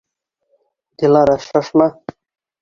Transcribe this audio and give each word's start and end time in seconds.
Дилара, 0.97 1.35
шашма! 1.47 1.87